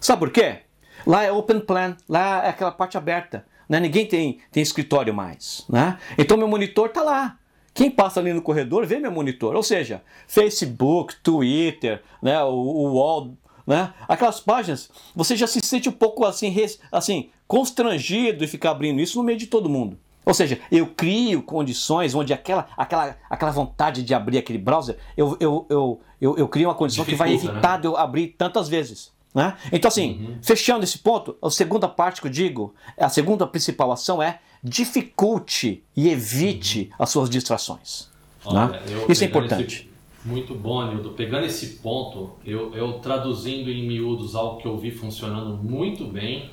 [0.00, 0.60] Sabe por quê?
[1.06, 3.44] Lá é open plan, lá é aquela parte aberta.
[3.68, 3.78] Né?
[3.80, 5.66] Ninguém tem, tem escritório mais.
[5.68, 5.98] Né?
[6.16, 7.37] Então meu monitor está lá.
[7.78, 9.54] Quem passa ali no corredor vê meu monitor.
[9.54, 15.88] Ou seja, Facebook, Twitter, né, o, o Wall, né, aquelas páginas, você já se sente
[15.88, 19.96] um pouco assim, res, assim constrangido em ficar abrindo isso no meio de todo mundo.
[20.26, 25.36] Ou seja, eu crio condições onde aquela, aquela, aquela vontade de abrir aquele browser, eu,
[25.38, 27.82] eu, eu, eu, eu crio uma condição Dificulta, que vai evitar né?
[27.82, 29.12] de eu abrir tantas vezes.
[29.32, 29.56] Né?
[29.70, 30.38] Então, assim, uhum.
[30.42, 35.82] fechando esse ponto, a segunda parte que eu digo, a segunda principal ação é dificulte
[35.96, 36.96] e evite uhum.
[36.98, 38.08] as suas distrações.
[38.44, 38.80] Olha, né?
[39.08, 39.76] Isso é importante.
[39.76, 39.88] Esse,
[40.24, 41.10] muito bom, Nildo.
[41.10, 46.50] Pegando esse ponto, eu, eu traduzindo em miúdos algo que eu vi funcionando muito bem,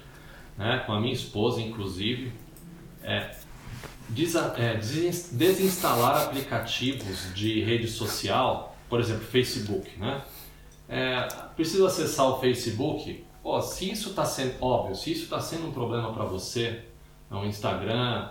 [0.57, 2.31] né, com a minha esposa, inclusive,
[3.03, 3.35] é,
[4.57, 4.75] é
[5.31, 10.21] desinstalar aplicativos de rede social, por exemplo, Facebook, né?
[10.87, 13.25] É, preciso acessar o Facebook.
[13.41, 16.85] Pô, se isso está sendo óbvio, se isso está sendo um problema para você,
[17.29, 18.29] no Instagram.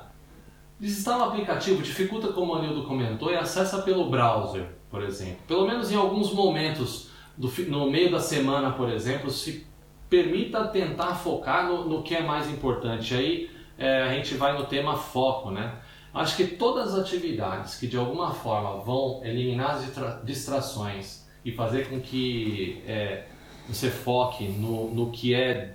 [0.78, 5.38] Desinstala o aplicativo, dificulta como o Anildo comentou e acessa pelo browser, por exemplo.
[5.46, 9.66] Pelo menos em alguns momentos do, no meio da semana, por exemplo, se
[10.08, 13.14] permita tentar focar no, no que é mais importante.
[13.14, 15.74] Aí é, a gente vai no tema foco, né?
[16.12, 21.88] Acho que todas as atividades que de alguma forma vão eliminar as distrações e fazer
[21.88, 23.26] com que é,
[23.68, 25.74] você foque no, no que é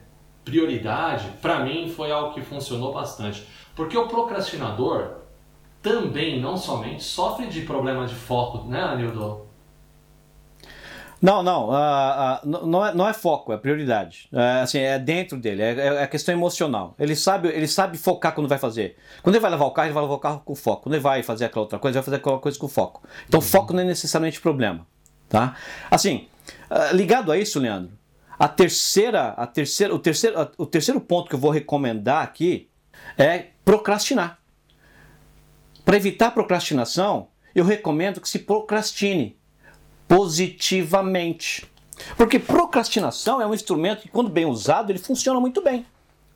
[0.50, 3.46] prioridade, para mim foi algo que funcionou bastante.
[3.76, 5.20] Porque o procrastinador
[5.82, 9.48] também, não somente, sofre de problema de foco, né, Anildo?
[11.22, 14.30] Não, não, uh, uh, não, é, não é foco, é prioridade.
[14.32, 16.96] É, assim, é dentro dele, é, é, é questão emocional.
[16.98, 18.98] Ele sabe, ele sabe focar quando vai fazer.
[19.22, 20.84] Quando ele vai levar o carro, ele vai levar o carro com foco.
[20.84, 23.04] Quando ele vai fazer aquela outra coisa, ele vai fazer aquela coisa com foco.
[23.28, 23.46] Então, uhum.
[23.46, 24.88] foco não é necessariamente problema,
[25.28, 25.56] tá?
[25.92, 26.30] Assim,
[26.72, 27.92] uh, ligado a isso, Leandro,
[28.40, 32.70] a terceira, a terceira, o terceiro, o terceiro ponto que eu vou recomendar aqui
[33.18, 34.40] é procrastinar.
[35.84, 39.38] Para evitar procrastinação, eu recomendo que se procrastine
[40.08, 41.70] positivamente.
[42.16, 45.86] Porque procrastinação é um instrumento que, quando bem usado, ele funciona muito bem.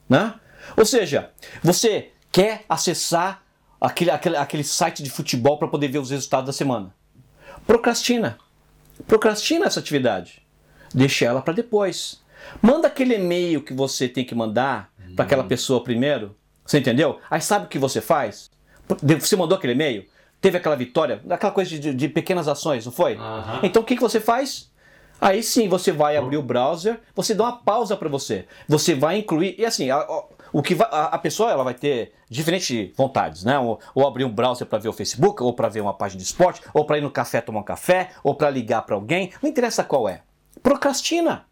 [0.06, 0.34] Né?
[0.76, 1.30] Ou seja,
[1.62, 3.42] você quer acessar
[3.80, 6.94] aquele, aquele, aquele site de futebol para poder ver os resultados da semana.
[7.66, 8.38] Procrastina.
[9.06, 10.43] Procrastina essa atividade.
[10.94, 12.22] Deixa ela para depois.
[12.62, 16.36] Manda aquele e-mail que você tem que mandar para aquela pessoa primeiro.
[16.64, 17.18] Você entendeu?
[17.30, 18.50] Aí sabe o que você faz?
[19.18, 20.06] Você mandou aquele e-mail?
[20.44, 23.16] teve aquela vitória, aquela coisa de, de pequenas ações, não foi?
[23.16, 23.60] Uhum.
[23.62, 24.70] Então o que, que você faz?
[25.18, 28.44] Aí sim você vai abrir o browser, você dá uma pausa para você.
[28.68, 29.54] Você vai incluir.
[29.56, 30.06] E assim, a,
[30.52, 33.58] o que vai, a, a, pessoa ela vai ter diferentes vontades, né?
[33.58, 36.26] Ou, ou abrir um browser para ver o Facebook, ou para ver uma página de
[36.26, 39.32] esporte, ou para ir no café tomar um café, ou para ligar para alguém.
[39.42, 40.20] Não interessa qual é.
[40.84, 41.46] Procrastina.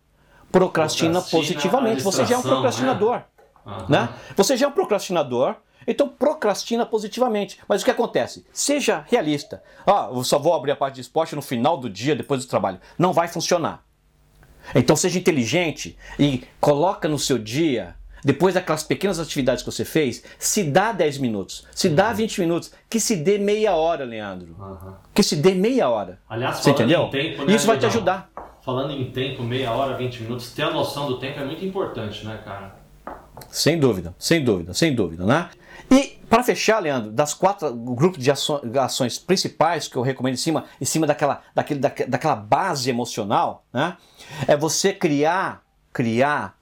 [0.50, 2.02] Procrastina, Procrastina positivamente.
[2.02, 3.16] Você já é um procrastinador.
[3.16, 3.22] Né?
[3.64, 3.86] Uhum.
[3.88, 4.08] né?
[4.36, 5.54] Você já é um procrastinador.
[5.86, 7.58] Então procrastina positivamente.
[7.66, 8.44] Mas o que acontece?
[8.52, 9.62] Seja realista.
[9.86, 12.48] Ah, eu só vou abrir a parte de esporte no final do dia, depois do
[12.48, 12.78] trabalho.
[12.98, 13.82] Não vai funcionar.
[14.74, 20.22] Então seja inteligente e coloca no seu dia, depois daquelas pequenas atividades que você fez,
[20.38, 22.44] se dá 10 minutos, se dá 20 uhum.
[22.44, 24.54] minutos, que se dê meia hora, Leandro.
[24.56, 24.94] Uhum.
[25.12, 26.20] Que se dê meia hora.
[26.28, 27.08] Aliás, você entendeu?
[27.08, 28.30] Tempo, né, Isso vai te ajudar.
[28.64, 32.24] Falando em tempo, meia hora, 20 minutos, ter a noção do tempo é muito importante,
[32.24, 32.76] né, cara?
[33.50, 35.50] Sem dúvida, sem dúvida, sem dúvida, né?
[35.90, 38.30] E para fechar, Leandro, das quatro grupos de
[38.78, 43.96] ações principais que eu recomendo em cima, em cima daquela, daquele, daquela base emocional, né?
[44.46, 46.56] É você criar, criar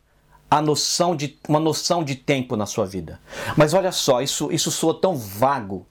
[0.51, 3.21] a noção de uma noção de tempo na sua vida.
[3.59, 5.87] Mas olha só, isso isso soa tão vago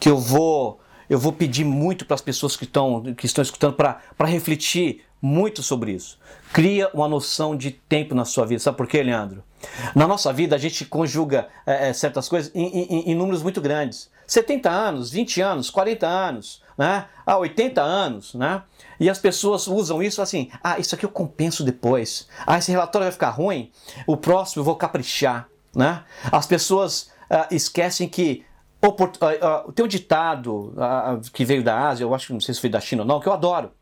[0.00, 3.74] que eu vou eu vou pedir muito para as pessoas que estão que estão escutando
[3.74, 6.18] para refletir muito sobre isso.
[6.52, 8.60] Cria uma noção de tempo na sua vida.
[8.60, 9.44] Sabe por quê, Leandro?
[9.94, 14.10] Na nossa vida, a gente conjuga é, certas coisas em, em, em, números muito grandes.
[14.26, 17.06] 70 anos, 20 anos, 40 anos, né?
[17.26, 18.34] ah, 80 anos.
[18.34, 18.62] Né?
[18.98, 22.26] E as pessoas usam isso assim: ah, isso aqui eu compenso depois.
[22.46, 23.70] Ah, esse relatório vai ficar ruim,
[24.06, 25.48] o próximo eu vou caprichar.
[25.74, 26.02] Né?
[26.32, 28.44] As pessoas uh, esquecem que
[28.82, 30.74] uh, uh, tem um ditado
[31.32, 33.20] que veio da Ásia, eu acho que não sei se foi da China ou não,
[33.20, 33.72] que eu adoro,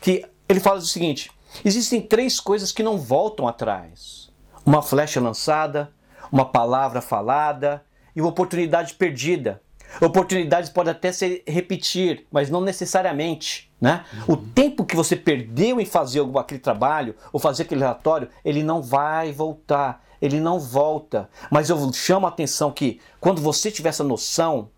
[0.00, 1.30] que ele fala o seguinte:
[1.64, 4.30] existem três coisas que não voltam atrás:
[4.64, 5.92] uma flecha lançada,
[6.30, 7.84] uma palavra falada
[8.14, 9.60] e uma oportunidade perdida.
[10.02, 13.72] Oportunidades podem até se repetir, mas não necessariamente.
[13.80, 14.04] Né?
[14.12, 14.34] Uhum.
[14.34, 18.82] O tempo que você perdeu em fazer aquele trabalho ou fazer aquele relatório, ele não
[18.82, 20.04] vai voltar.
[20.20, 21.30] Ele não volta.
[21.50, 24.68] Mas eu chamo a atenção que quando você tiver essa noção,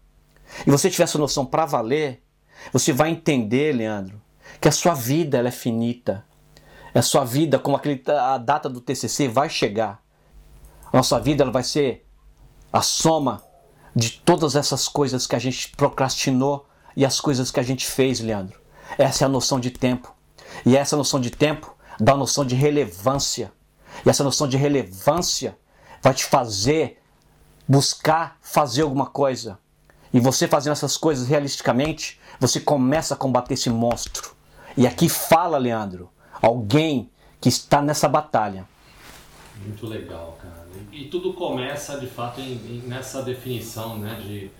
[0.66, 2.22] e você tiver essa noção para valer,
[2.72, 4.20] você vai entender, Leandro,
[4.60, 6.24] que a sua vida ela é finita.
[6.94, 10.02] A sua vida, como aquele, a data do TCC vai chegar.
[10.92, 12.06] A nossa vida ela vai ser
[12.72, 13.42] a soma
[13.94, 18.20] de todas essas coisas que a gente procrastinou e as coisas que a gente fez,
[18.20, 18.60] Leandro.
[18.98, 20.12] Essa é a noção de tempo.
[20.66, 23.52] E essa noção de tempo dá a noção de relevância.
[24.04, 25.56] E essa noção de relevância
[26.02, 27.00] vai te fazer
[27.70, 29.56] buscar fazer alguma coisa.
[30.12, 34.34] E você fazendo essas coisas realisticamente, você começa a combater esse monstro.
[34.76, 38.66] E aqui fala, Leandro, alguém que está nessa batalha.
[39.64, 40.60] Muito legal, cara.
[40.92, 44.50] E, tudo começa, de fato, em, em, nessa definição né, de,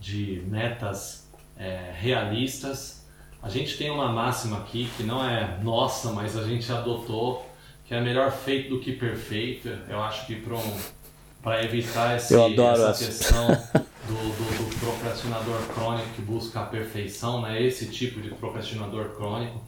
[0.00, 3.04] de metas é, realistas.
[3.42, 7.46] A gente tem uma máxima aqui que não é nossa, mas a gente adotou,
[7.84, 9.68] que é melhor feito do que perfeito.
[9.88, 16.08] Eu acho que para um, evitar esse, essa, essa questão do, do, do, procrastinador crônico
[16.14, 17.62] que busca a perfeição, né?
[17.62, 19.60] esse tipo de procrastinador crônico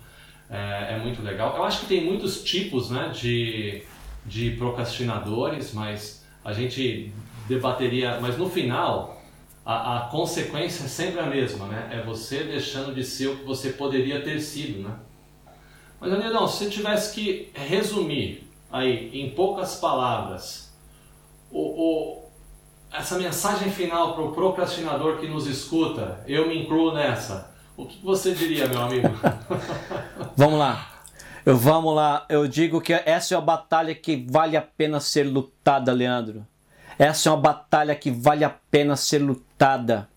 [0.50, 1.56] é, é, muito legal.
[1.56, 3.82] Eu acho que tem muitos tipos né, de,
[4.24, 7.12] de procrastinadores, mas a gente
[7.46, 8.18] debateria.
[8.20, 9.20] Mas no final,
[9.64, 11.90] a, a consequência é sempre a mesma, né?
[11.92, 14.96] É você deixando de ser o que você poderia ter sido, né?
[16.00, 20.72] Mas, Anilão, se você tivesse que resumir aí em poucas palavras
[21.50, 22.27] o, o
[22.92, 27.54] essa mensagem final para o procrastinador que nos escuta, eu me incluo nessa.
[27.76, 29.08] O que você diria, meu amigo?
[30.36, 31.02] vamos lá.
[31.46, 32.26] Eu, vamos lá.
[32.28, 36.46] Eu digo que essa é uma batalha que vale a pena ser lutada, Leandro.
[36.98, 40.08] Essa é uma batalha que vale a pena ser lutada.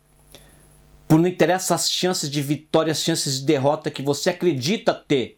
[1.07, 5.37] Por não interessa as chances de vitória, as chances de derrota que você acredita ter.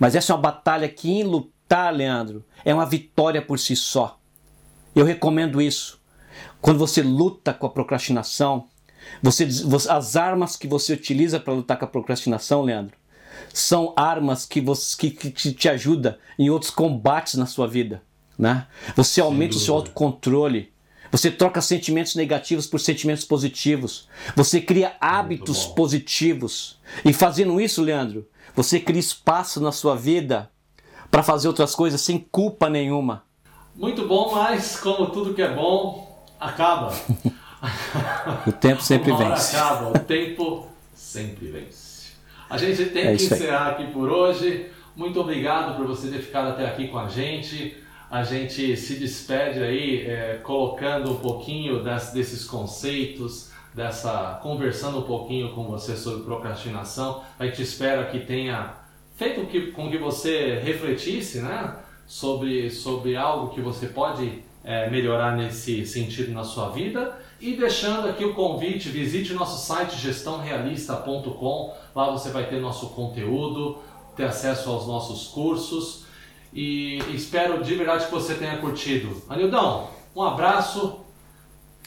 [0.00, 4.18] Mas essa é uma batalha que em lutar, Leandro, é uma vitória por si só.
[4.96, 6.02] Eu recomendo isso.
[6.64, 8.68] Quando você luta com a procrastinação,
[9.22, 9.46] você,
[9.90, 12.96] as armas que você utiliza para lutar com a procrastinação, Leandro,
[13.52, 18.02] são armas que, você, que, que te ajuda em outros combates na sua vida.
[18.38, 18.66] Né?
[18.96, 20.72] Você aumenta o seu autocontrole.
[21.12, 24.08] Você troca sentimentos negativos por sentimentos positivos.
[24.34, 26.78] Você cria hábitos positivos.
[27.04, 30.50] E fazendo isso, Leandro, você cria espaço na sua vida
[31.10, 33.22] para fazer outras coisas sem culpa nenhuma.
[33.76, 36.13] Muito bom, mas como tudo que é bom,
[36.44, 36.92] acaba.
[38.46, 39.56] o tempo sempre Uma vence.
[39.56, 42.12] acaba, o tempo sempre vence.
[42.48, 44.70] A gente tem é que encerrar aqui por hoje.
[44.94, 47.76] Muito obrigado por você ter ficado até aqui com a gente.
[48.10, 55.02] A gente se despede aí é, colocando um pouquinho das, desses conceitos, dessa conversando um
[55.02, 57.24] pouquinho com você sobre procrastinação.
[57.38, 58.74] A gente espera que tenha
[59.16, 61.76] feito que, com que você refletisse, né?
[62.06, 67.16] sobre, sobre algo que você pode é, melhorar nesse sentido na sua vida.
[67.40, 71.74] E deixando aqui o convite, visite o nosso site gestãorealista.com.
[71.94, 73.78] Lá você vai ter nosso conteúdo,
[74.16, 76.04] ter acesso aos nossos cursos.
[76.52, 79.22] E espero de verdade que você tenha curtido.
[79.28, 81.00] Anildão, um abraço.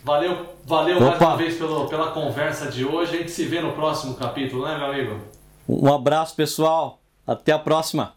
[0.04, 3.16] Valeu, valeu mais uma vez pelo, pela conversa de hoje.
[3.16, 5.20] A gente se vê no próximo capítulo, né, meu amigo?
[5.68, 7.00] Um abraço, pessoal.
[7.26, 8.17] Até a próxima.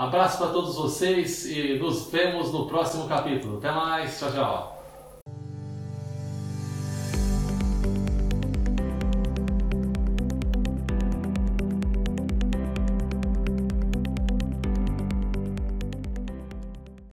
[0.00, 3.58] Abraço para todos vocês e nos vemos no próximo capítulo.
[3.58, 4.79] Até mais, tchau, tchau.